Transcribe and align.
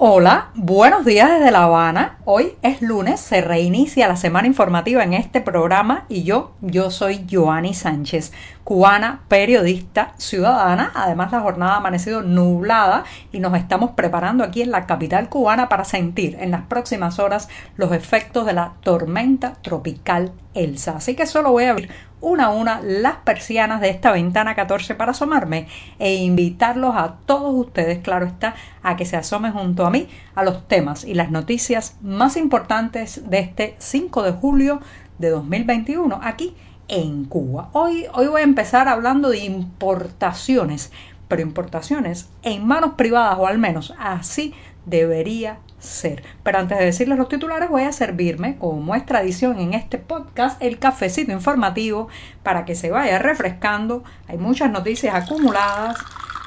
Hola, 0.00 0.50
buenos 0.54 1.04
días 1.04 1.28
desde 1.28 1.50
La 1.50 1.64
Habana. 1.64 2.18
Hoy 2.24 2.54
es 2.62 2.82
lunes, 2.82 3.18
se 3.18 3.40
reinicia 3.40 4.06
la 4.06 4.14
semana 4.14 4.46
informativa 4.46 5.02
en 5.02 5.12
este 5.12 5.40
programa 5.40 6.04
y 6.08 6.22
yo, 6.22 6.52
yo 6.60 6.92
soy 6.92 7.26
Joanny 7.28 7.74
Sánchez, 7.74 8.32
cubana, 8.62 9.24
periodista, 9.26 10.12
ciudadana. 10.16 10.92
Además 10.94 11.32
la 11.32 11.40
jornada 11.40 11.72
ha 11.72 11.76
amanecido 11.78 12.22
nublada 12.22 13.02
y 13.32 13.40
nos 13.40 13.56
estamos 13.56 13.90
preparando 13.96 14.44
aquí 14.44 14.62
en 14.62 14.70
la 14.70 14.86
capital 14.86 15.28
cubana 15.28 15.68
para 15.68 15.82
sentir 15.82 16.36
en 16.38 16.52
las 16.52 16.62
próximas 16.62 17.18
horas 17.18 17.48
los 17.76 17.90
efectos 17.90 18.46
de 18.46 18.52
la 18.52 18.74
tormenta 18.84 19.54
tropical 19.62 20.30
Elsa. 20.54 20.98
Así 20.98 21.16
que 21.16 21.26
solo 21.26 21.50
voy 21.50 21.64
a 21.64 21.70
abrir 21.70 21.90
una 22.20 22.46
a 22.46 22.50
una 22.50 22.80
las 22.80 23.16
persianas 23.16 23.80
de 23.80 23.90
esta 23.90 24.12
ventana 24.12 24.54
14 24.54 24.94
para 24.94 25.12
asomarme 25.12 25.68
e 25.98 26.14
invitarlos 26.16 26.94
a 26.96 27.16
todos 27.26 27.54
ustedes, 27.54 27.98
claro 27.98 28.26
está, 28.26 28.54
a 28.82 28.96
que 28.96 29.04
se 29.04 29.16
asomen 29.16 29.52
junto 29.52 29.86
a 29.86 29.90
mí 29.90 30.08
a 30.34 30.42
los 30.42 30.66
temas 30.66 31.04
y 31.04 31.14
las 31.14 31.30
noticias 31.30 31.96
más 32.02 32.36
importantes 32.36 33.28
de 33.28 33.38
este 33.38 33.76
5 33.78 34.22
de 34.22 34.32
julio 34.32 34.80
de 35.18 35.30
2021 35.30 36.20
aquí 36.22 36.54
en 36.88 37.24
Cuba. 37.24 37.68
Hoy, 37.72 38.06
hoy 38.14 38.26
voy 38.26 38.40
a 38.40 38.44
empezar 38.44 38.88
hablando 38.88 39.28
de 39.28 39.38
importaciones, 39.38 40.90
pero 41.28 41.42
importaciones 41.42 42.30
en 42.42 42.66
manos 42.66 42.94
privadas 42.94 43.38
o 43.38 43.46
al 43.46 43.58
menos 43.58 43.94
así 43.98 44.54
debería 44.86 45.58
ser. 45.78 46.22
Pero 46.42 46.58
antes 46.58 46.78
de 46.78 46.84
decirles 46.84 47.18
los 47.18 47.28
titulares, 47.28 47.68
voy 47.68 47.82
a 47.82 47.92
servirme, 47.92 48.56
como 48.58 48.94
es 48.94 49.06
tradición 49.06 49.58
en 49.58 49.74
este 49.74 49.98
podcast, 49.98 50.60
el 50.62 50.78
cafecito 50.78 51.32
informativo 51.32 52.08
para 52.42 52.64
que 52.64 52.74
se 52.74 52.90
vaya 52.90 53.18
refrescando. 53.18 54.04
Hay 54.26 54.38
muchas 54.38 54.70
noticias 54.70 55.14
acumuladas, 55.14 55.98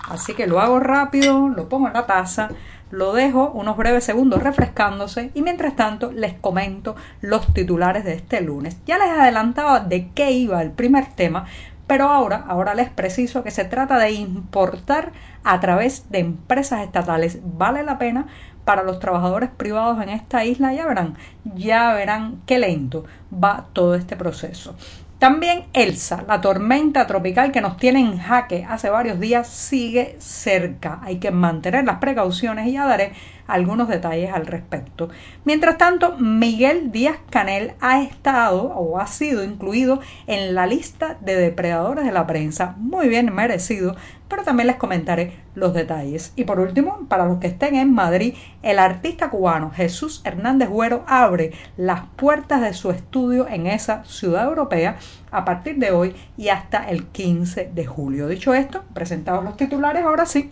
así 0.10 0.34
que 0.34 0.48
lo 0.48 0.60
hago 0.60 0.80
rápido, 0.80 1.50
lo 1.50 1.70
pongo 1.70 1.88
en 1.88 1.94
la 1.94 2.06
taza, 2.06 2.50
lo 2.92 3.14
dejo 3.14 3.52
unos 3.52 3.78
breves 3.78 4.04
segundos 4.04 4.44
refrescándose 4.44 5.32
y 5.34 5.42
mientras 5.42 5.78
tanto 5.78 6.12
les 6.12 6.34
comento 6.34 6.96
los 7.22 7.54
titulares 7.54 8.04
de 8.04 8.14
este 8.14 8.42
lunes. 8.42 8.78
Ya 8.86 8.98
les 8.98 9.08
adelantaba 9.08 9.80
de 9.80 10.10
qué 10.10 10.32
iba 10.32 10.62
el 10.62 10.72
primer 10.72 11.06
tema, 11.06 11.46
pero 11.92 12.08
ahora, 12.08 12.46
ahora 12.48 12.74
les 12.74 12.90
preciso 12.90 13.44
que 13.44 13.52
se 13.52 13.66
trata 13.66 14.00
de 14.00 14.12
importar 14.12 15.12
a 15.44 15.60
través 15.60 16.10
de 16.10 16.20
empresas 16.20 16.84
estatales. 16.86 17.40
Vale 17.44 17.84
la 17.84 17.98
pena 17.98 18.28
para 18.64 18.84
los 18.84 19.02
trabajadores 19.02 19.50
privados 19.50 20.02
en 20.02 20.08
esta 20.08 20.46
isla, 20.46 20.74
ya 20.74 20.86
verán, 20.86 21.18
ya 21.44 21.94
verán 21.94 22.44
qué 22.46 22.60
lento 22.60 23.04
va 23.30 23.66
todo 23.74 23.96
este 23.96 24.16
proceso. 24.16 24.74
También 25.20 25.66
Elsa, 25.74 26.24
la 26.30 26.40
tormenta 26.40 27.06
tropical 27.08 27.52
que 27.52 27.60
nos 27.60 27.76
tiene 27.76 28.00
en 28.00 28.18
jaque 28.18 28.66
hace 28.68 28.90
varios 28.90 29.20
días, 29.20 29.50
sigue 29.50 30.16
cerca. 30.20 31.00
Hay 31.04 31.18
que 31.18 31.32
mantener 31.32 31.84
las 31.84 31.98
precauciones 31.98 32.68
y 32.68 32.72
ya 32.72 32.86
daré 32.86 33.12
algunos 33.52 33.88
detalles 33.88 34.34
al 34.34 34.46
respecto. 34.46 35.10
Mientras 35.46 35.78
tanto, 35.78 36.18
Miguel 36.18 36.92
Díaz 36.92 37.18
Canel 37.30 37.74
ha 37.82 38.02
estado 38.02 38.64
o 38.64 39.00
ha 39.00 39.08
sido 39.08 39.44
incluido 39.44 40.00
en 40.28 40.56
la 40.56 40.66
lista 40.66 41.18
de 41.22 41.36
depredadores 41.36 42.06
de 42.06 42.12
la 42.12 42.28
prensa, 42.28 42.76
muy 42.78 43.10
bien 43.10 43.34
merecido, 43.34 43.96
pero 44.32 44.44
también 44.44 44.68
les 44.68 44.78
comentaré 44.78 45.34
los 45.56 45.74
detalles. 45.74 46.32
Y 46.38 46.46
por 46.46 46.62
último, 46.62 47.06
para 47.10 47.26
los 47.26 47.40
que 47.40 47.48
estén 47.48 47.76
en 47.76 47.94
Madrid, 47.94 48.34
el 48.64 48.80
artista 48.80 49.30
cubano 49.30 49.72
Jesús 49.72 50.22
Hernández 50.24 50.70
Güero 50.70 51.04
abre 51.06 51.52
las 51.76 52.04
puertas 52.16 52.62
de 52.62 52.74
su 52.74 52.92
estudio 52.92 53.48
en 53.50 53.68
esa 53.68 54.06
ciudad 54.06 54.46
europea 54.46 54.96
a 55.32 55.44
partir 55.44 55.78
de 55.78 55.92
hoy 55.92 56.16
y 56.38 56.48
hasta 56.48 56.90
el 56.90 57.08
15 57.08 57.72
de 57.74 57.86
julio. 57.86 58.30
Dicho 58.30 58.54
esto, 58.54 58.86
presentados 58.94 59.44
los 59.44 59.58
titulares, 59.58 60.04
ahora 60.04 60.26
sí, 60.26 60.50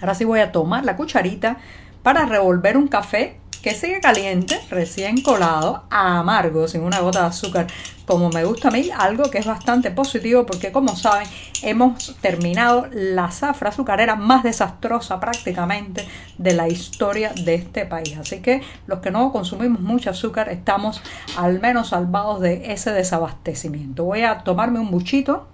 ahora 0.00 0.14
sí 0.14 0.24
voy 0.24 0.38
a 0.38 0.52
tomar 0.52 0.84
la 0.84 0.96
cucharita 0.96 1.56
para 2.02 2.26
revolver 2.26 2.76
un 2.76 2.88
café 2.88 3.38
que 3.62 3.74
sigue 3.74 4.00
caliente, 4.00 4.60
recién 4.70 5.22
colado, 5.22 5.84
amargo, 5.88 6.66
sin 6.66 6.82
una 6.82 6.98
gota 6.98 7.20
de 7.20 7.26
azúcar, 7.26 7.66
como 8.06 8.28
me 8.28 8.44
gusta 8.44 8.68
a 8.68 8.70
mí, 8.72 8.90
algo 8.98 9.30
que 9.30 9.38
es 9.38 9.46
bastante 9.46 9.92
positivo 9.92 10.44
porque 10.44 10.72
como 10.72 10.96
saben 10.96 11.28
hemos 11.62 12.16
terminado 12.20 12.88
la 12.90 13.30
zafra 13.30 13.70
azucarera 13.70 14.16
más 14.16 14.42
desastrosa 14.42 15.20
prácticamente 15.20 16.06
de 16.38 16.54
la 16.54 16.68
historia 16.68 17.32
de 17.44 17.54
este 17.54 17.86
país. 17.86 18.18
Así 18.18 18.40
que 18.40 18.62
los 18.88 18.98
que 18.98 19.12
no 19.12 19.30
consumimos 19.30 19.80
mucho 19.80 20.10
azúcar 20.10 20.48
estamos 20.48 21.00
al 21.36 21.60
menos 21.60 21.90
salvados 21.90 22.40
de 22.40 22.72
ese 22.72 22.90
desabastecimiento. 22.90 24.02
Voy 24.02 24.22
a 24.22 24.38
tomarme 24.38 24.80
un 24.80 24.90
buchito 24.90 25.46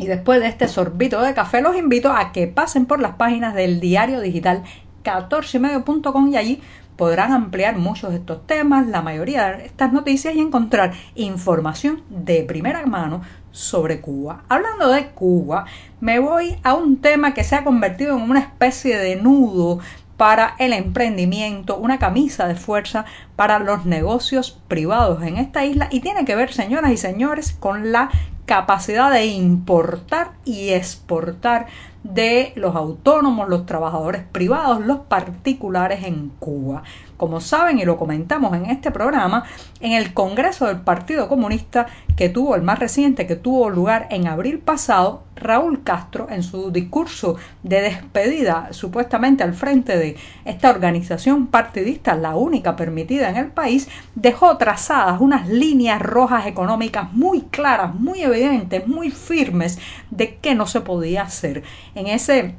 y 0.00 0.06
después 0.06 0.40
de 0.40 0.48
este 0.48 0.66
sorbito 0.66 1.20
de 1.20 1.34
café 1.34 1.60
los 1.60 1.76
invito 1.76 2.10
a 2.10 2.32
que 2.32 2.46
pasen 2.46 2.86
por 2.86 3.00
las 3.00 3.16
páginas 3.16 3.54
del 3.54 3.80
diario 3.80 4.20
digital 4.20 4.62
14medio.com 5.04 6.32
y 6.32 6.36
allí 6.38 6.62
podrán 6.96 7.32
ampliar 7.32 7.76
muchos 7.76 8.10
de 8.10 8.16
estos 8.16 8.46
temas, 8.46 8.86
la 8.86 9.02
mayoría 9.02 9.56
de 9.56 9.66
estas 9.66 9.92
noticias 9.92 10.34
y 10.34 10.40
encontrar 10.40 10.92
información 11.14 12.02
de 12.08 12.42
primera 12.44 12.84
mano 12.86 13.20
sobre 13.50 14.00
Cuba. 14.00 14.44
Hablando 14.48 14.88
de 14.88 15.08
Cuba, 15.08 15.66
me 16.00 16.18
voy 16.18 16.56
a 16.62 16.74
un 16.74 16.98
tema 16.98 17.34
que 17.34 17.44
se 17.44 17.56
ha 17.56 17.64
convertido 17.64 18.16
en 18.16 18.22
una 18.22 18.40
especie 18.40 18.98
de 18.98 19.16
nudo 19.16 19.80
para 20.16 20.54
el 20.58 20.74
emprendimiento, 20.74 21.78
una 21.78 21.98
camisa 21.98 22.46
de 22.46 22.54
fuerza 22.54 23.06
para 23.36 23.58
los 23.58 23.86
negocios 23.86 24.60
privados 24.68 25.22
en 25.22 25.38
esta 25.38 25.64
isla 25.64 25.88
y 25.90 26.00
tiene 26.00 26.26
que 26.26 26.36
ver, 26.36 26.52
señoras 26.52 26.90
y 26.90 26.98
señores, 26.98 27.52
con 27.58 27.92
la 27.92 28.10
capacidad 28.50 29.12
de 29.12 29.26
importar 29.26 30.32
y 30.44 30.70
exportar 30.70 31.68
de 32.02 32.52
los 32.56 32.74
autónomos, 32.74 33.48
los 33.48 33.64
trabajadores 33.66 34.22
privados, 34.32 34.84
los 34.84 35.00
particulares 35.00 36.02
en 36.04 36.30
Cuba. 36.40 36.82
Como 37.16 37.40
saben 37.40 37.78
y 37.78 37.84
lo 37.84 37.98
comentamos 37.98 38.56
en 38.56 38.66
este 38.66 38.90
programa, 38.90 39.44
en 39.80 39.92
el 39.92 40.14
Congreso 40.14 40.66
del 40.66 40.80
Partido 40.80 41.28
Comunista 41.28 41.86
que 42.16 42.30
tuvo 42.30 42.54
el 42.54 42.62
más 42.62 42.78
reciente, 42.78 43.26
que 43.26 43.36
tuvo 43.36 43.68
lugar 43.68 44.08
en 44.10 44.26
abril 44.26 44.58
pasado, 44.58 45.22
Raúl 45.36 45.82
Castro, 45.82 46.28
en 46.30 46.42
su 46.42 46.70
discurso 46.70 47.36
de 47.62 47.80
despedida 47.82 48.68
supuestamente 48.72 49.42
al 49.42 49.54
frente 49.54 49.96
de 49.96 50.16
esta 50.44 50.70
organización 50.70 51.46
partidista, 51.46 52.14
la 52.14 52.36
única 52.36 52.76
permitida 52.76 53.28
en 53.30 53.36
el 53.36 53.46
país, 53.46 53.88
dejó 54.14 54.56
trazadas 54.56 55.20
unas 55.20 55.48
líneas 55.48 56.00
rojas 56.00 56.46
económicas 56.46 57.12
muy 57.12 57.42
claras, 57.42 57.94
muy 57.94 58.22
evidentes, 58.22 58.39
muy 58.86 59.10
firmes 59.10 59.78
de 60.10 60.36
qué 60.36 60.54
no 60.54 60.66
se 60.66 60.80
podía 60.80 61.22
hacer. 61.22 61.62
En 61.94 62.06
ese 62.06 62.54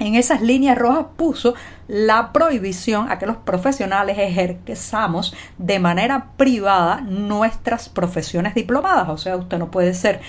en 0.00 0.16
esas 0.16 0.42
líneas 0.42 0.76
rojas 0.76 1.06
puso 1.16 1.54
la 1.86 2.32
prohibición 2.32 3.10
a 3.10 3.18
que 3.18 3.26
los 3.26 3.36
profesionales 3.36 4.18
ejerzamos 4.18 5.34
de 5.58 5.78
manera 5.78 6.32
privada 6.36 7.00
nuestras 7.00 7.88
profesiones 7.88 8.54
diplomadas. 8.54 9.08
O 9.08 9.18
sea, 9.18 9.36
usted 9.36 9.58
no 9.58 9.70
puede 9.70 9.94
ser 9.94 10.20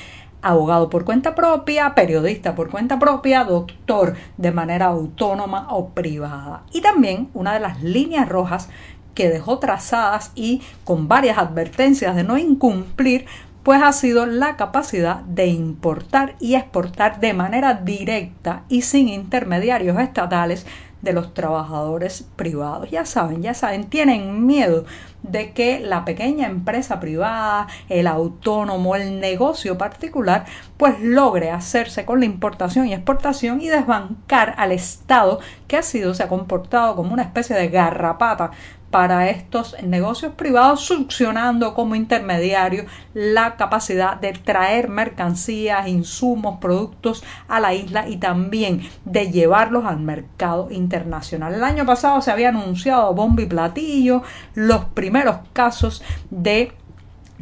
abogado 0.44 0.92
por 0.92 1.06
cuenta 1.06 1.34
propia, 1.34 1.96
periodista 1.96 2.54
por 2.54 2.70
cuenta 2.70 3.00
propia, 3.00 3.44
doctor 3.44 4.16
de 4.38 4.52
manera 4.52 4.86
autónoma 4.86 5.68
o 5.72 5.90
privada. 5.90 6.62
Y 6.72 6.82
también 6.82 7.30
una 7.34 7.56
de 7.56 7.60
las 7.60 7.82
líneas 7.82 8.30
rojas 8.30 8.70
que 9.16 9.30
dejó 9.30 9.58
trazadas 9.58 10.32
y 10.36 10.62
con 10.84 11.08
varias 11.08 11.40
advertencias 11.40 12.16
de 12.16 12.24
no 12.24 12.38
incumplir 12.38 13.26
pues 13.66 13.82
ha 13.82 13.92
sido 13.94 14.28
la 14.28 14.58
capacidad 14.58 15.22
de 15.22 15.48
importar 15.48 16.36
y 16.40 16.54
exportar 16.54 17.20
de 17.20 17.34
manera 17.34 17.74
directa 17.74 18.62
y 18.70 18.84
sin 18.84 19.10
intermediarios 19.10 20.00
estatales 20.00 20.68
de 21.02 21.14
los 21.14 21.34
trabajadores 21.34 22.28
privados. 22.36 22.92
Ya 22.92 23.06
saben, 23.06 23.42
ya 23.42 23.56
saben, 23.56 23.90
tienen 23.90 24.46
miedo 24.46 24.86
de 25.24 25.52
que 25.54 25.80
la 25.80 26.06
pequeña 26.06 26.46
empresa 26.46 27.00
privada, 27.00 27.66
el 27.90 28.06
autónomo, 28.06 28.96
el 28.96 29.20
negocio 29.20 29.80
particular, 29.80 30.46
pues 30.78 31.02
logre 31.02 31.50
hacerse 31.50 32.06
con 32.06 32.20
la 32.20 32.28
importación 32.28 32.86
y 32.86 32.94
exportación 32.94 33.62
y 33.62 33.70
desbancar 33.70 34.54
al 34.58 34.74
Estado 34.74 35.40
que 35.68 35.78
ha 35.78 35.82
sido, 35.82 36.14
se 36.14 36.22
ha 36.22 36.28
comportado 36.28 36.96
como 36.96 37.14
una 37.14 37.24
especie 37.24 37.56
de 37.56 37.70
garrapata 37.70 38.52
para 38.92 39.30
estos 39.30 39.76
negocios 39.84 40.34
privados, 40.34 40.82
succionando 40.82 41.74
como 41.74 41.96
intermediario 41.96 42.86
la 43.14 43.56
capacidad 43.56 44.20
de 44.20 44.34
traer 44.34 44.88
mercancías, 44.90 45.88
insumos, 45.88 46.60
productos 46.60 47.24
a 47.48 47.60
la 47.60 47.74
isla 47.74 48.08
y 48.08 48.18
también 48.18 48.88
de 49.04 49.32
llevarlos 49.32 49.86
al 49.86 50.00
mercado 50.00 50.70
internacional. 50.72 51.56
El 51.56 51.64
año 51.64 51.86
pasado 51.86 52.22
se 52.22 52.32
había 52.32 52.50
anunciado 52.50 53.14
bomba 53.14 53.42
y 53.42 53.48
platillo 53.48 54.24
los 54.54 54.86
primeros 54.86 55.38
casos 55.54 56.04
de 56.30 56.72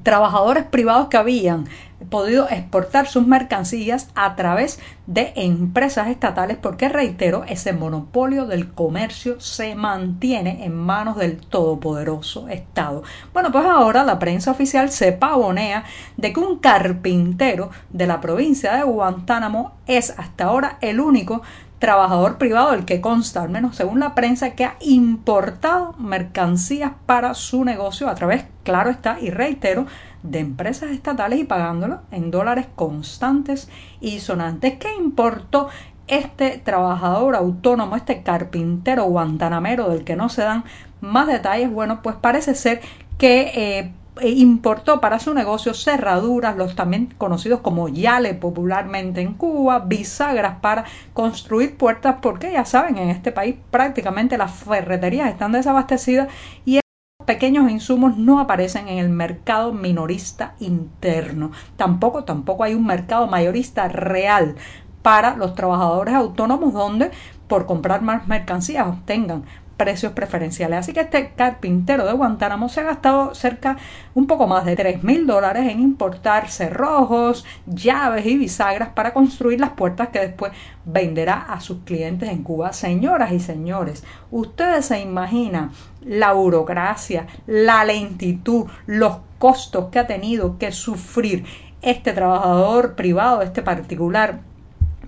trabajadores 0.03 0.65
privados 0.65 1.07
que 1.07 1.17
habían 1.17 1.65
podido 2.09 2.49
exportar 2.49 3.07
sus 3.07 3.25
mercancías 3.25 4.09
a 4.15 4.35
través 4.35 4.79
de 5.07 5.33
empresas 5.35 6.07
estatales 6.07 6.57
porque, 6.57 6.89
reitero, 6.89 7.43
ese 7.47 7.73
monopolio 7.73 8.45
del 8.45 8.71
comercio 8.71 9.39
se 9.39 9.75
mantiene 9.75 10.65
en 10.65 10.75
manos 10.75 11.17
del 11.17 11.37
todopoderoso 11.37 12.47
Estado. 12.49 13.03
Bueno, 13.33 13.51
pues 13.51 13.65
ahora 13.65 14.03
la 14.03 14.19
prensa 14.19 14.51
oficial 14.51 14.91
se 14.91 15.11
pavonea 15.11 15.85
de 16.17 16.33
que 16.33 16.39
un 16.39 16.59
carpintero 16.59 17.69
de 17.89 18.07
la 18.07 18.21
provincia 18.21 18.75
de 18.75 18.83
Guantánamo 18.83 19.73
es 19.87 20.13
hasta 20.17 20.45
ahora 20.45 20.77
el 20.81 20.99
único 20.99 21.41
trabajador 21.83 22.37
privado, 22.37 22.73
el 22.73 22.85
que 22.85 23.01
consta, 23.01 23.41
al 23.41 23.49
menos 23.49 23.75
según 23.75 23.99
la 23.99 24.15
prensa, 24.15 24.51
que 24.51 24.63
ha 24.63 24.77
importado 24.79 25.91
mercancías 25.97 26.93
para 27.05 27.33
su 27.33 27.65
negocio 27.65 28.07
a 28.07 28.15
través, 28.15 28.45
claro 28.63 28.89
está, 28.89 29.19
y 29.19 29.31
reitero, 29.31 29.85
de 30.23 30.39
empresas 30.39 30.91
estatales 30.91 31.39
y 31.39 31.43
pagándolo 31.43 31.99
en 32.11 32.31
dólares 32.31 32.67
constantes 32.73 33.67
y 33.99 34.21
sonantes. 34.21 34.77
¿Qué 34.77 34.95
importó 34.97 35.67
este 36.07 36.57
trabajador 36.57 37.35
autónomo, 37.35 37.97
este 37.97 38.23
carpintero 38.23 39.03
guantanamero 39.03 39.89
del 39.89 40.05
que 40.05 40.15
no 40.15 40.29
se 40.29 40.43
dan 40.43 40.63
más 41.01 41.27
detalles? 41.27 41.69
Bueno, 41.69 42.01
pues 42.01 42.15
parece 42.15 42.55
ser 42.55 42.79
que 43.17 43.51
eh, 43.55 43.91
importó 44.21 45.01
para 45.01 45.19
su 45.19 45.33
negocio 45.33 45.73
cerraduras, 45.73 46.55
los 46.55 46.75
también 46.75 47.13
conocidos 47.17 47.61
como 47.61 47.89
yale 47.89 48.33
popularmente 48.33 49.21
en 49.21 49.33
Cuba, 49.33 49.79
bisagras 49.79 50.59
para 50.61 50.85
construir 51.13 51.77
puertas, 51.77 52.17
porque 52.21 52.51
ya 52.51 52.65
saben, 52.65 52.97
en 52.97 53.09
este 53.09 53.31
país 53.31 53.55
prácticamente 53.71 54.37
las 54.37 54.51
ferreterías 54.51 55.29
están 55.29 55.51
desabastecidas 55.51 56.29
y 56.65 56.79
pequeños 57.25 57.71
insumos 57.71 58.17
no 58.17 58.39
aparecen 58.39 58.87
en 58.87 58.97
el 58.97 59.09
mercado 59.09 59.73
minorista 59.73 60.55
interno. 60.59 61.51
Tampoco, 61.77 62.23
tampoco 62.23 62.63
hay 62.63 62.73
un 62.73 62.85
mercado 62.85 63.27
mayorista 63.27 63.87
real 63.87 64.55
para 65.01 65.35
los 65.35 65.55
trabajadores 65.55 66.13
autónomos 66.13 66.73
donde 66.73 67.11
por 67.47 67.65
comprar 67.65 68.01
más 68.01 68.27
mercancías 68.27 68.87
obtengan 68.87 69.43
precios 69.77 70.13
preferenciales. 70.13 70.79
Así 70.79 70.93
que 70.93 71.01
este 71.01 71.33
carpintero 71.35 72.05
de 72.05 72.13
Guantánamo 72.13 72.69
se 72.69 72.81
ha 72.81 72.83
gastado 72.83 73.35
cerca 73.35 73.77
un 74.13 74.27
poco 74.27 74.47
más 74.47 74.65
de 74.65 74.75
3 74.75 75.03
mil 75.03 75.25
dólares 75.25 75.69
en 75.69 75.79
importar 75.79 76.49
cerrojos, 76.49 77.45
llaves 77.65 78.25
y 78.25 78.37
bisagras 78.37 78.89
para 78.89 79.13
construir 79.13 79.59
las 79.59 79.71
puertas 79.71 80.09
que 80.09 80.19
después 80.19 80.51
venderá 80.85 81.35
a 81.35 81.59
sus 81.59 81.79
clientes 81.79 82.29
en 82.29 82.43
Cuba. 82.43 82.73
Señoras 82.73 83.31
y 83.31 83.39
señores, 83.39 84.03
ustedes 84.31 84.85
se 84.85 84.99
imaginan 84.99 85.71
la 86.01 86.33
burocracia, 86.33 87.27
la 87.47 87.83
lentitud, 87.85 88.67
los 88.85 89.17
costos 89.39 89.89
que 89.89 89.99
ha 89.99 90.07
tenido 90.07 90.57
que 90.57 90.71
sufrir 90.71 91.45
este 91.81 92.13
trabajador 92.13 92.95
privado, 92.95 93.41
este 93.41 93.61
particular 93.61 94.39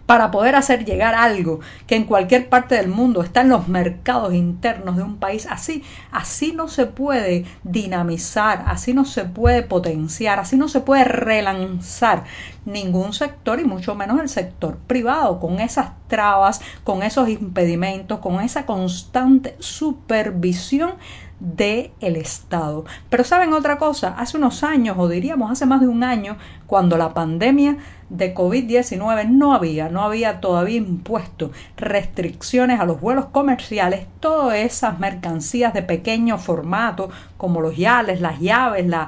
para 0.06 0.32
poder 0.32 0.56
hacer 0.56 0.86
llegar 0.86 1.16
algo 1.16 1.60
que 1.88 1.96
en 1.96 2.06
cualquier 2.06 2.50
parte 2.50 2.76
del 2.76 2.88
mundo 2.88 3.24
está 3.24 3.42
en 3.42 3.50
los 3.50 3.68
mercados 3.68 4.34
internos 4.34 4.98
de 4.98 5.04
un 5.04 5.18
país. 5.18 5.48
Así, 5.50 5.84
así 6.12 6.52
no 6.52 6.68
se 6.68 6.86
puede 6.86 7.46
dinamizar, 7.64 8.64
así 8.68 8.94
no 8.94 9.06
se 9.06 9.26
puede 9.26 9.64
potenciar, 9.64 10.40
así 10.40 10.58
no 10.58 10.68
se 10.68 10.82
puede 10.82 11.06
relanzar 11.06 12.24
ningún 12.66 13.14
sector 13.14 13.60
y 13.60 13.64
mucho 13.64 13.96
menos 13.96 14.20
el 14.20 14.30
sector 14.30 14.78
privado 14.88 15.40
con 15.40 15.60
esas 15.60 15.92
trabas, 16.08 16.62
con 16.84 17.04
esos 17.04 17.30
impedimentos, 17.30 18.20
con 18.20 18.42
esa 18.42 18.66
constante 18.66 19.56
supervisión 19.60 20.94
del 21.40 21.92
el 22.00 22.16
Estado. 22.16 22.86
Pero 23.10 23.24
saben 23.24 23.54
otra 23.54 23.78
cosa, 23.78 24.16
hace 24.18 24.38
unos 24.38 24.64
años, 24.64 24.96
o 24.98 25.08
diríamos 25.08 25.52
hace 25.52 25.66
más 25.66 25.82
de 25.82 25.88
un 25.88 26.04
año, 26.04 26.38
cuando 26.66 26.98
la 26.98 27.14
pandemia 27.14 27.78
de 28.10 28.34
COVID-19 28.34 29.30
no 29.30 29.54
había, 29.54 29.90
no 29.90 30.04
había 30.04 30.40
todavía 30.40 30.78
impuesto 30.78 31.52
restricciones 31.76 32.80
a 32.80 32.86
los 32.86 33.02
vuelos 33.02 33.26
comerciales, 33.26 34.08
todas 34.20 34.58
esas 34.58 35.00
mercancías 35.00 35.74
de 35.74 35.82
pequeño 35.82 36.38
formato, 36.38 37.10
como 37.46 37.62
los 37.62 37.78
yales, 37.78 38.22
las 38.22 38.40
llaves, 38.40 38.88
la, 38.88 39.08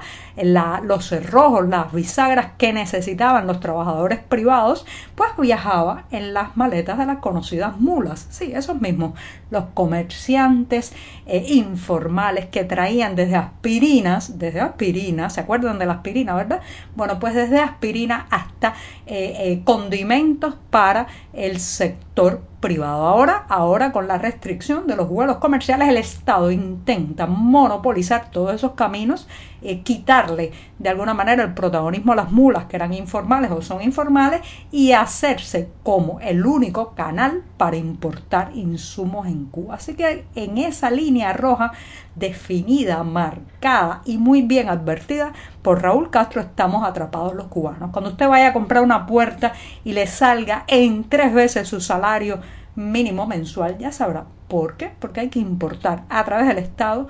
los 0.84 1.08
cerrojos, 1.08 1.68
las 1.68 1.92
bisagras 1.92 2.52
que 2.60 2.72
necesitaban 2.72 3.48
los 3.48 3.60
trabajadores 3.60 4.20
privados, 4.20 4.86
pues 5.16 5.32
viajaba 5.40 6.04
en 6.12 6.36
las 6.36 6.56
maletas 6.56 7.00
de 7.00 7.08
las 7.08 7.18
conocidas 7.18 7.80
mulas. 7.80 8.28
Sí, 8.30 8.52
esos 8.54 8.80
mismos, 8.80 9.14
los 9.50 9.64
comerciantes 9.74 10.94
eh, 11.26 11.46
informales 11.48 12.46
que 12.46 12.64
traían 12.64 13.16
desde 13.16 13.38
aspirinas, 13.38 14.38
desde 14.38 14.60
aspirinas, 14.60 15.34
¿se 15.34 15.42
acuerdan 15.42 15.80
de 15.80 15.88
la 15.88 15.94
aspirina, 15.94 16.36
verdad? 16.36 16.62
Bueno, 16.96 17.18
pues 17.18 17.34
desde 17.34 17.60
aspirina 17.60 18.28
hasta 18.30 18.76
eh, 19.08 19.34
eh, 19.40 19.62
condimentos 19.64 20.54
para 20.70 21.08
el 21.34 21.60
sector 21.60 22.44
privado. 22.60 23.06
Ahora, 23.06 23.46
ahora 23.50 23.92
con 23.92 24.08
la 24.08 24.18
restricción 24.18 24.88
de 24.88 24.96
los 24.96 25.08
vuelos 25.10 25.38
comerciales, 25.38 25.90
el 25.90 25.98
Estado 25.98 26.52
intenta 26.52 27.28
monopolizar 27.28 28.32
todos 28.32 28.54
esos 28.54 28.74
caminos, 28.74 29.28
eh, 29.62 29.82
quitarle 29.82 30.52
de 30.80 30.90
alguna 30.90 31.14
manera 31.14 31.44
el 31.44 31.54
protagonismo 31.54 32.14
a 32.14 32.16
las 32.16 32.32
mulas 32.32 32.66
que 32.66 32.76
eran 32.76 32.94
informales 32.94 33.52
o 33.52 33.62
son 33.62 33.82
informales 33.82 34.42
y 34.72 34.92
hacerse 34.92 35.70
como 35.84 36.20
el 36.20 36.46
único 36.46 36.94
canal 36.94 37.44
para 37.58 37.78
importar 37.78 38.52
insumos 38.56 39.28
en 39.28 39.46
Cuba. 39.46 39.76
Así 39.76 39.96
que 39.96 40.26
en 40.36 40.58
esa 40.58 40.92
línea 40.92 41.34
roja 41.34 41.72
definida, 42.16 43.04
marcada 43.04 44.02
y 44.06 44.18
muy 44.18 44.42
bien 44.42 44.70
advertida 44.70 45.34
por 45.62 45.82
Raúl 45.82 46.10
Castro 46.10 46.42
estamos 46.42 46.86
atrapados 46.86 47.36
los 47.36 47.48
cubanos. 47.48 47.92
Cuando 47.92 48.12
usted 48.12 48.28
vaya 48.28 48.48
a 48.48 48.54
comprar 48.54 48.84
una 48.84 49.06
puerta 49.06 49.54
y 49.84 49.94
le 49.94 50.08
salga 50.08 50.64
en 50.68 51.04
tres 51.04 51.34
veces 51.34 51.68
su 51.68 51.82
salario 51.82 52.40
mínimo 52.76 53.26
mensual, 53.26 53.78
ya 53.78 53.92
sabrá 53.92 54.26
por 54.48 54.78
qué, 54.78 54.92
porque 55.00 55.22
hay 55.22 55.30
que 55.30 55.40
importar 55.40 56.04
a 56.10 56.24
través 56.24 56.48
del 56.48 56.60
Estado 56.60 57.08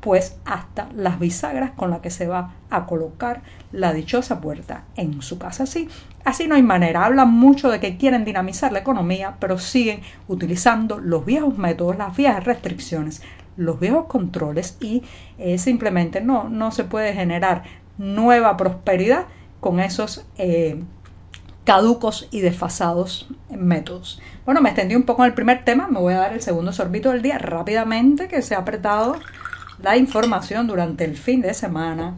pues 0.00 0.36
hasta 0.44 0.88
las 0.94 1.18
bisagras 1.18 1.72
con 1.72 1.90
las 1.90 2.00
que 2.00 2.10
se 2.10 2.26
va 2.26 2.54
a 2.70 2.86
colocar 2.86 3.42
la 3.72 3.92
dichosa 3.92 4.40
puerta 4.40 4.84
en 4.96 5.22
su 5.22 5.38
casa. 5.38 5.64
Así, 5.64 5.88
así 6.24 6.46
no 6.46 6.54
hay 6.54 6.62
manera. 6.62 7.04
Hablan 7.04 7.32
mucho 7.32 7.70
de 7.70 7.80
que 7.80 7.96
quieren 7.96 8.24
dinamizar 8.24 8.72
la 8.72 8.78
economía, 8.78 9.36
pero 9.40 9.58
siguen 9.58 10.02
utilizando 10.28 10.98
los 10.98 11.24
viejos 11.24 11.58
métodos, 11.58 11.98
las 11.98 12.16
viejas 12.16 12.44
restricciones, 12.44 13.22
los 13.56 13.80
viejos 13.80 14.06
controles 14.06 14.76
y 14.80 15.02
eh, 15.38 15.58
simplemente 15.58 16.20
no, 16.20 16.48
no 16.48 16.70
se 16.70 16.84
puede 16.84 17.12
generar 17.12 17.64
nueva 17.98 18.56
prosperidad 18.56 19.26
con 19.60 19.80
esos 19.80 20.24
eh, 20.36 20.80
caducos 21.64 22.28
y 22.30 22.40
desfasados 22.40 23.28
métodos. 23.50 24.22
Bueno, 24.46 24.60
me 24.60 24.70
extendí 24.70 24.94
un 24.94 25.02
poco 25.02 25.24
en 25.24 25.28
el 25.28 25.34
primer 25.34 25.64
tema, 25.64 25.88
me 25.88 25.98
voy 25.98 26.14
a 26.14 26.18
dar 26.18 26.32
el 26.32 26.40
segundo 26.40 26.72
sorbito 26.72 27.10
del 27.10 27.20
día 27.20 27.36
rápidamente, 27.36 28.28
que 28.28 28.40
se 28.40 28.54
ha 28.54 28.58
apretado 28.58 29.16
la 29.82 29.96
información 29.96 30.66
durante 30.66 31.04
el 31.04 31.16
fin 31.16 31.40
de 31.40 31.54
semana 31.54 32.14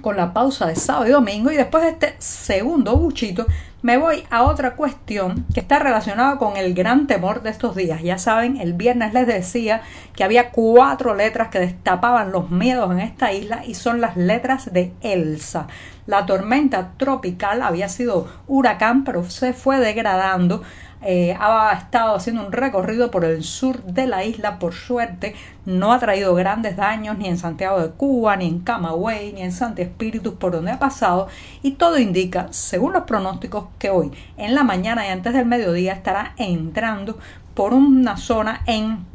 con 0.00 0.16
la 0.16 0.32
pausa 0.32 0.66
de 0.66 0.76
sábado 0.76 1.08
y 1.08 1.10
domingo 1.10 1.50
y 1.50 1.56
después 1.56 1.82
de 1.82 1.90
este 1.90 2.14
segundo 2.18 2.96
buchito 2.96 3.46
me 3.82 3.98
voy 3.98 4.24
a 4.30 4.42
otra 4.42 4.74
cuestión 4.74 5.46
que 5.54 5.60
está 5.60 5.78
relacionada 5.78 6.38
con 6.38 6.56
el 6.56 6.74
gran 6.74 7.06
temor 7.06 7.42
de 7.42 7.50
estos 7.50 7.76
días. 7.76 8.02
Ya 8.02 8.18
saben, 8.18 8.56
el 8.56 8.72
viernes 8.72 9.12
les 9.14 9.26
decía 9.26 9.82
que 10.14 10.24
había 10.24 10.50
cuatro 10.50 11.14
letras 11.14 11.48
que 11.48 11.60
destapaban 11.60 12.32
los 12.32 12.50
miedos 12.50 12.90
en 12.90 13.00
esta 13.00 13.32
isla 13.32 13.64
y 13.64 13.74
son 13.74 14.00
las 14.00 14.16
letras 14.16 14.72
de 14.72 14.92
Elsa. 15.02 15.68
La 16.06 16.26
tormenta 16.26 16.92
tropical 16.96 17.62
había 17.62 17.88
sido 17.88 18.26
huracán, 18.48 19.04
pero 19.04 19.28
se 19.28 19.52
fue 19.52 19.78
degradando 19.78 20.62
eh, 21.08 21.36
ha 21.38 21.72
estado 21.72 22.16
haciendo 22.16 22.44
un 22.44 22.50
recorrido 22.50 23.12
por 23.12 23.24
el 23.24 23.44
sur 23.44 23.80
de 23.84 24.08
la 24.08 24.24
isla, 24.24 24.58
por 24.58 24.74
suerte 24.74 25.36
no 25.64 25.92
ha 25.92 26.00
traído 26.00 26.34
grandes 26.34 26.76
daños 26.76 27.16
ni 27.16 27.28
en 27.28 27.38
Santiago 27.38 27.80
de 27.80 27.90
Cuba, 27.90 28.36
ni 28.36 28.48
en 28.48 28.58
Camagüey, 28.58 29.32
ni 29.32 29.42
en 29.42 29.52
Santi 29.52 29.82
Espíritus, 29.82 30.34
por 30.34 30.50
donde 30.50 30.72
ha 30.72 30.80
pasado, 30.80 31.28
y 31.62 31.72
todo 31.72 31.98
indica, 31.98 32.48
según 32.50 32.92
los 32.92 33.04
pronósticos, 33.04 33.66
que 33.78 33.90
hoy 33.90 34.10
en 34.36 34.56
la 34.56 34.64
mañana 34.64 35.06
y 35.06 35.10
antes 35.10 35.32
del 35.32 35.46
mediodía 35.46 35.92
estará 35.92 36.34
entrando 36.38 37.18
por 37.54 37.72
una 37.72 38.16
zona 38.16 38.62
en 38.66 39.06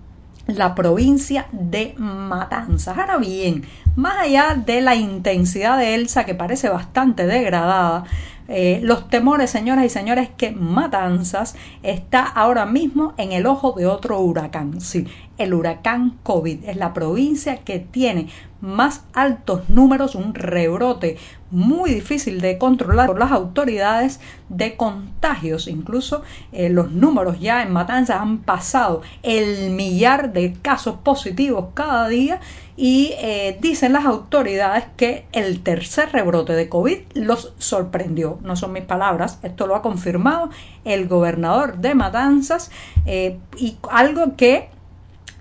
la 0.48 0.76
provincia 0.76 1.48
de 1.52 1.94
Matanzas. 1.98 2.98
Ahora 2.98 3.18
bien, 3.18 3.66
más 3.98 4.18
allá 4.18 4.56
de 4.56 4.80
la 4.80 4.96
intensidad 4.96 5.78
de 5.78 5.96
Elsa, 5.96 6.26
que 6.26 6.36
parece 6.36 6.70
bastante 6.70 7.28
degradada, 7.28 8.06
eh, 8.54 8.82
los 8.84 9.08
temores, 9.08 9.50
señoras 9.50 9.86
y 9.86 9.90
señores, 9.90 10.30
que 10.36 10.52
Matanzas 10.52 11.56
está 11.84 12.24
ahora 12.24 12.66
mismo 12.66 13.14
en 13.18 13.32
el 13.32 13.46
ojo 13.46 13.72
de 13.72 13.86
otro 13.86 14.20
huracán. 14.20 14.82
Sí, 14.82 15.08
el 15.38 15.54
huracán 15.54 16.18
COVID. 16.24 16.66
Es 16.66 16.76
la 16.76 16.94
provincia 16.94 17.60
que 17.64 17.80
tiene 17.80 18.28
más 18.60 19.06
altos 19.14 19.70
números, 19.70 20.16
un 20.16 20.36
rebrote 20.36 21.18
muy 21.50 21.94
difícil 21.94 22.42
de 22.42 22.58
controlar 22.58 23.08
por 23.08 23.20
las 23.20 23.32
autoridades 23.32 24.20
de 24.50 24.76
contagios. 24.76 25.68
Incluso 25.68 26.22
eh, 26.52 26.70
los 26.70 26.92
números 26.92 27.40
ya 27.40 27.64
en 27.64 27.72
Matanzas 27.72 28.20
han 28.20 28.40
pasado 28.40 29.02
el 29.24 29.72
millar 29.72 30.34
de 30.34 30.54
casos 30.62 30.96
positivos 31.04 31.68
cada 31.74 32.10
día 32.10 32.42
y 32.82 33.14
eh, 33.20 33.60
dicen 33.62 33.94
las 33.94 34.06
autoridades 34.06 34.86
que 34.98 35.28
el 35.34 35.62
tercer 35.62 36.12
rebrote 36.12 36.54
de 36.54 36.68
COVID 36.68 36.98
los 37.14 37.54
sorprendió. 37.60 38.40
No 38.42 38.56
son 38.56 38.74
mis 38.74 38.86
palabras, 38.86 39.38
esto 39.44 39.68
lo 39.68 39.76
ha 39.76 39.84
confirmado 39.84 40.50
el 40.84 41.08
gobernador 41.08 41.78
de 41.78 41.94
Matanzas 41.94 42.72
eh, 43.06 43.38
y 43.56 43.78
algo 43.92 44.36
que 44.36 44.70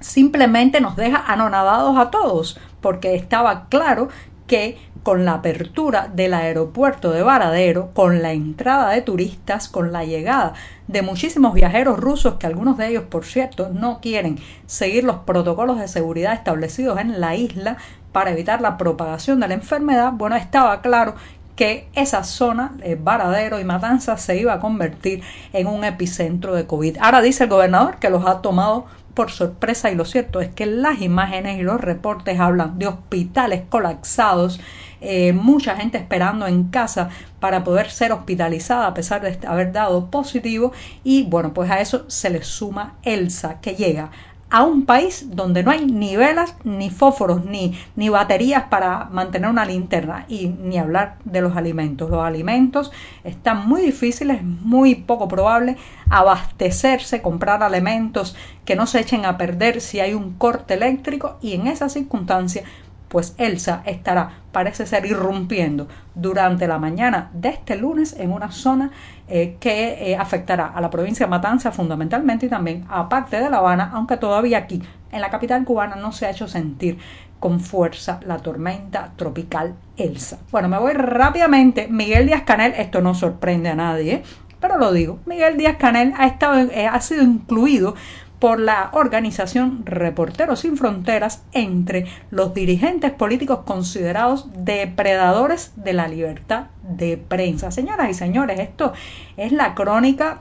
simplemente 0.01 0.83
nos 0.83 0.97
deja 0.97 1.17
anonadados 1.17 1.97
a 1.97 2.11
todos, 2.11 2.61
porque 2.83 3.15
estaba 3.15 3.71
claro 3.71 4.11
que 4.51 4.77
con 5.05 5.25
la 5.25 5.35
apertura 5.35 6.11
del 6.13 6.35
aeropuerto 6.35 7.13
de 7.13 7.23
Varadero, 7.23 7.91
con 7.95 8.21
la 8.21 8.33
entrada 8.33 8.91
de 8.91 9.01
turistas, 9.01 9.69
con 9.69 9.93
la 9.93 10.05
llegada 10.05 10.55
de 10.89 11.03
muchísimos 11.03 11.55
viajeros 11.55 12.01
rusos, 12.01 12.35
que 12.35 12.49
algunos 12.49 12.77
de 12.77 12.89
ellos, 12.89 13.05
por 13.05 13.25
cierto, 13.25 13.69
no 13.73 14.01
quieren 14.01 14.41
seguir 14.67 15.05
los 15.05 15.19
protocolos 15.19 15.79
de 15.79 15.87
seguridad 15.87 16.33
establecidos 16.33 16.99
en 16.99 17.21
la 17.21 17.37
isla 17.37 17.77
para 18.11 18.33
evitar 18.33 18.61
la 18.61 18.77
propagación 18.77 19.39
de 19.39 19.47
la 19.47 19.55
enfermedad, 19.55 20.15
bueno, 20.15 20.35
estaba 20.35 20.81
claro 20.83 21.15
que 21.55 21.89
esa 21.95 22.25
zona, 22.25 22.73
el 22.83 22.97
Varadero 22.97 23.61
y 23.61 23.65
Matanzas, 23.65 24.21
se 24.21 24.37
iba 24.37 24.55
a 24.55 24.59
convertir 24.59 25.23
en 25.53 25.69
un 25.69 25.85
epicentro 25.85 26.57
de 26.57 26.67
COVID. 26.67 26.97
Ahora 27.01 27.21
dice 27.21 27.45
el 27.45 27.51
gobernador 27.51 27.99
que 28.01 28.11
los 28.11 28.27
ha 28.27 28.43
tomado 28.43 28.87
por 29.21 29.31
sorpresa 29.31 29.91
y 29.91 29.97
lo 29.97 30.07
cierto 30.07 30.41
es 30.41 30.49
que 30.49 30.65
las 30.65 31.03
imágenes 31.03 31.59
y 31.59 31.63
los 31.63 31.79
reportes 31.79 32.41
hablan 32.41 32.79
de 32.79 32.87
hospitales 32.87 33.65
colapsados, 33.69 34.59
eh, 35.03 35.35
mucha 35.35 35.77
gente 35.77 35.99
esperando 35.99 36.47
en 36.47 36.65
casa 36.69 37.11
para 37.39 37.63
poder 37.63 37.91
ser 37.91 38.13
hospitalizada 38.13 38.87
a 38.87 38.95
pesar 38.95 39.21
de 39.21 39.47
haber 39.47 39.73
dado 39.73 40.07
positivo 40.11 40.73
y 41.05 41.25
bueno 41.25 41.53
pues 41.53 41.71
a 41.71 41.83
eso 41.83 42.07
se 42.09 42.31
le 42.31 42.43
suma 42.43 42.95
Elsa 43.03 43.61
que 43.61 43.75
llega 43.75 44.11
a 44.51 44.65
un 44.65 44.85
país 44.85 45.29
donde 45.31 45.63
no 45.63 45.71
hay 45.71 45.87
ni 45.87 46.17
velas, 46.17 46.57
ni 46.65 46.91
fósforos, 46.91 47.45
ni, 47.45 47.79
ni 47.95 48.09
baterías 48.09 48.65
para 48.65 49.05
mantener 49.05 49.49
una 49.49 49.65
linterna 49.65 50.27
y 50.29 50.49
ni 50.49 50.77
hablar 50.77 51.19
de 51.25 51.41
los 51.41 51.57
alimentos. 51.57 52.11
Los 52.11 52.25
alimentos 52.25 52.91
están 53.23 53.69
muy 53.69 53.83
difíciles, 53.83 54.43
muy 54.43 54.97
poco 54.97 55.29
probable 55.29 55.77
abastecerse, 56.11 57.23
comprar 57.23 57.63
alimentos 57.63 58.37
que 58.65 58.75
no 58.75 58.87
se 58.87 59.01
echen 59.01 59.25
a 59.25 59.39
perder 59.39 59.81
si 59.81 60.01
hay 60.01 60.15
un 60.15 60.33
corte 60.35 60.75
eléctrico 60.75 61.39
y 61.41 61.55
en 61.55 61.69
esa 61.69 61.89
circunstancia 61.89 62.65
pues 63.11 63.35
Elsa 63.39 63.83
estará, 63.87 64.31
parece 64.53 64.87
ser, 64.87 65.05
irrumpiendo 65.05 65.89
durante 66.15 66.69
la 66.69 66.79
mañana 66.79 67.29
de 67.35 67.49
este 67.49 67.77
lunes 67.77 68.15
en 68.17 68.31
una 68.31 68.53
zona 68.53 68.93
eh, 69.29 69.57
que 69.59 70.13
eh, 70.13 70.17
afectará 70.17 70.69
a 70.69 70.81
la 70.81 70.91
provincia 70.91 71.27
de 71.27 71.31
Matanza 71.31 71.73
fundamentalmente 71.73 72.47
y 72.47 72.49
también 72.49 72.87
a 72.89 73.09
parte 73.09 73.41
de 73.41 73.51
La 73.51 73.59
Habana, 73.59 73.91
aunque 73.93 74.17
todavía 74.17 74.59
aquí, 74.59 74.81
en 75.11 75.21
la 75.21 75.29
capital 75.29 75.65
cubana, 75.65 75.97
no 75.97 76.13
se 76.13 76.27
ha 76.27 76.31
hecho 76.31 76.47
sentir 76.47 76.99
con 77.41 77.59
fuerza 77.59 78.21
la 78.25 78.37
tormenta 78.37 79.13
tropical 79.17 79.75
Elsa. 79.97 80.39
Bueno, 80.53 80.69
me 80.69 80.79
voy 80.79 80.93
rápidamente. 80.93 81.89
Miguel 81.89 82.29
Díaz 82.29 82.43
Canel, 82.43 82.75
esto 82.77 83.01
no 83.01 83.15
sorprende 83.15 83.71
a 83.71 83.75
nadie, 83.75 84.23
pero 84.61 84.79
lo 84.79 84.93
digo, 84.93 85.19
Miguel 85.27 85.57
Díaz 85.57 85.79
Canel 85.79 86.13
ha, 86.17 86.27
estado, 86.27 86.61
eh, 86.61 86.87
ha 86.87 87.01
sido 87.01 87.25
incluido 87.25 87.97
por 88.41 88.59
la 88.59 88.89
organización 88.93 89.85
Reporteros 89.85 90.61
sin 90.61 90.77
Fronteras 90.77 91.45
entre 91.53 92.07
los 92.31 92.55
dirigentes 92.55 93.13
políticos 93.13 93.61
considerados 93.67 94.49
depredadores 94.57 95.73
de 95.77 95.93
la 95.93 96.09
libertad 96.09 96.65
de 96.83 97.19
prensa. 97.19 97.71
Señoras 97.71 98.09
y 98.11 98.15
señores, 98.15 98.59
esto 98.59 98.95
es 99.37 99.53
la 99.53 99.75
crónica 99.75 100.41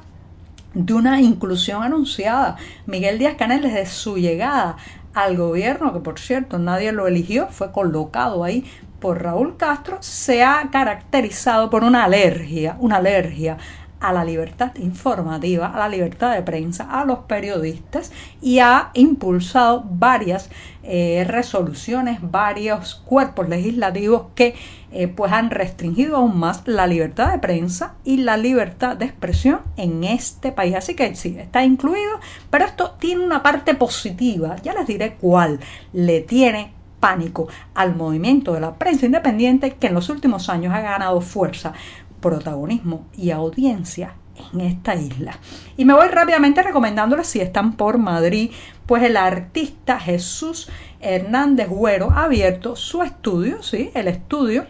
de 0.73 0.93
una 0.93 1.21
inclusión 1.21 1.83
anunciada. 1.83 2.55
Miguel 2.85 3.19
Díaz 3.19 3.35
Canel 3.35 3.63
desde 3.63 3.85
su 3.85 4.17
llegada 4.17 4.77
al 5.13 5.35
gobierno, 5.35 5.91
que 5.93 5.99
por 5.99 6.19
cierto 6.19 6.57
nadie 6.57 6.93
lo 6.93 7.05
eligió, 7.05 7.47
fue 7.47 7.71
colocado 7.73 8.45
ahí 8.45 8.63
por 9.01 9.23
Raúl 9.23 9.57
Castro, 9.57 9.97
se 10.01 10.43
ha 10.43 10.69
caracterizado 10.71 11.69
por 11.69 11.83
una 11.83 12.03
alergia, 12.03 12.77
una 12.79 12.97
alergia 12.97 13.57
a 13.99 14.13
la 14.13 14.23
libertad 14.23 14.71
informativa, 14.77 15.67
a 15.67 15.79
la 15.79 15.89
libertad 15.89 16.33
de 16.33 16.41
prensa, 16.41 16.87
a 16.89 17.05
los 17.05 17.19
periodistas 17.19 18.11
y 18.41 18.59
ha 18.59 18.91
impulsado 18.93 19.83
varias 19.89 20.49
eh, 20.83 21.25
resoluciones, 21.27 22.19
varios 22.21 22.95
cuerpos 22.95 23.49
legislativos 23.49 24.27
que 24.35 24.55
eh, 24.91 25.07
pues 25.07 25.31
han 25.31 25.51
restringido 25.51 26.17
aún 26.17 26.39
más 26.39 26.63
la 26.65 26.87
libertad 26.87 27.31
de 27.31 27.39
prensa 27.39 27.95
y 28.03 28.17
la 28.17 28.37
libertad 28.37 28.97
de 28.97 29.05
expresión 29.05 29.59
en 29.77 30.03
este 30.03 30.51
país. 30.51 30.75
Así 30.75 30.95
que 30.95 31.15
sí, 31.15 31.37
está 31.37 31.63
incluido, 31.63 32.19
pero 32.49 32.65
esto 32.65 32.91
tiene 32.99 33.23
una 33.23 33.43
parte 33.43 33.75
positiva, 33.75 34.55
ya 34.63 34.73
les 34.73 34.87
diré 34.87 35.15
cuál 35.15 35.59
le 35.93 36.21
tiene 36.21 36.73
pánico 36.99 37.47
al 37.75 37.95
movimiento 37.95 38.53
de 38.53 38.59
la 38.59 38.75
prensa 38.75 39.05
independiente 39.05 39.75
que 39.75 39.87
en 39.87 39.93
los 39.93 40.09
últimos 40.09 40.49
años 40.49 40.73
ha 40.73 40.81
ganado 40.81 41.21
fuerza 41.21 41.73
protagonismo 42.19 43.07
y 43.17 43.31
audiencia 43.31 44.15
en 44.53 44.61
esta 44.61 44.95
isla. 44.95 45.37
Y 45.77 45.85
me 45.85 45.93
voy 45.93 46.07
rápidamente 46.07 46.63
recomendándoles 46.63 47.27
si 47.27 47.41
están 47.41 47.73
por 47.73 47.97
Madrid, 47.97 48.51
pues 48.85 49.03
el 49.03 49.17
artista 49.17 49.99
Jesús 49.99 50.69
Hernández 51.01 51.69
Güero 51.69 52.11
ha 52.11 52.25
abierto 52.25 52.75
su 52.75 53.03
estudio, 53.03 53.61
sí, 53.63 53.91
el 53.93 54.07
estudio 54.07 54.65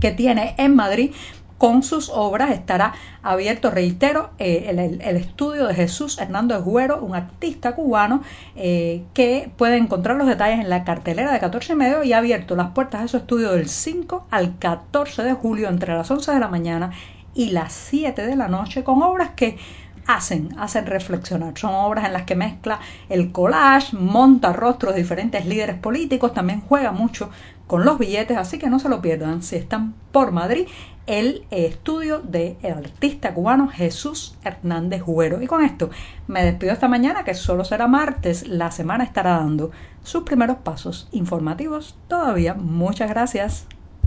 que 0.00 0.10
tiene 0.12 0.54
en 0.58 0.74
Madrid 0.74 1.12
con 1.60 1.82
sus 1.82 2.08
obras 2.08 2.52
estará 2.52 2.94
abierto, 3.22 3.70
reitero, 3.70 4.30
eh, 4.38 4.64
el, 4.70 5.16
estudio 5.18 5.66
de 5.66 5.74
Jesús 5.74 6.16
Hernando 6.18 6.56
Esguero, 6.56 7.02
un 7.02 7.14
artista 7.14 7.74
cubano 7.74 8.22
eh, 8.56 9.04
que 9.12 9.52
puede 9.58 9.76
encontrar 9.76 10.16
los 10.16 10.26
detalles 10.26 10.60
en 10.60 10.70
la 10.70 10.84
cartelera 10.84 11.30
de 11.30 11.38
14 11.38 11.74
y 11.74 11.76
medio 11.76 12.02
y 12.02 12.14
ha 12.14 12.18
abierto 12.18 12.56
las 12.56 12.70
puertas 12.70 13.02
de 13.02 13.08
su 13.08 13.18
estudio 13.18 13.52
del 13.52 13.68
5 13.68 14.28
al 14.30 14.58
14 14.58 15.22
de 15.22 15.34
julio 15.34 15.68
entre 15.68 15.92
las 15.92 16.10
11 16.10 16.32
de 16.32 16.40
la 16.40 16.48
mañana 16.48 16.92
y 17.34 17.50
las 17.50 17.74
7 17.74 18.26
de 18.26 18.36
la 18.36 18.48
noche 18.48 18.82
con 18.82 19.02
obras 19.02 19.32
que 19.36 19.58
hacen, 20.06 20.58
hacen 20.58 20.86
reflexionar. 20.86 21.58
Son 21.58 21.74
obras 21.74 22.06
en 22.06 22.14
las 22.14 22.22
que 22.22 22.36
mezcla 22.36 22.80
el 23.10 23.32
collage, 23.32 23.94
monta 23.98 24.54
rostros 24.54 24.94
de 24.94 25.02
diferentes 25.02 25.44
líderes 25.44 25.76
políticos, 25.76 26.32
también 26.32 26.62
juega 26.62 26.90
mucho 26.92 27.28
con 27.70 27.84
los 27.84 27.98
billetes, 27.98 28.36
así 28.36 28.58
que 28.58 28.68
no 28.68 28.80
se 28.80 28.88
lo 28.88 29.00
pierdan 29.00 29.44
si 29.44 29.54
están 29.54 29.94
por 30.10 30.32
Madrid 30.32 30.66
el 31.06 31.44
estudio 31.52 32.18
del 32.18 32.56
artista 32.64 33.32
cubano 33.32 33.68
Jesús 33.68 34.36
Hernández 34.42 35.04
Güero. 35.04 35.40
Y 35.40 35.46
con 35.46 35.62
esto 35.62 35.88
me 36.26 36.44
despido 36.44 36.72
esta 36.72 36.88
mañana, 36.88 37.22
que 37.22 37.34
solo 37.34 37.64
será 37.64 37.86
martes. 37.86 38.48
La 38.48 38.72
semana 38.72 39.04
estará 39.04 39.36
dando 39.36 39.70
sus 40.02 40.24
primeros 40.24 40.56
pasos 40.56 41.08
informativos 41.12 41.96
todavía. 42.08 42.54
Muchas 42.54 43.08
gracias. 43.08 43.68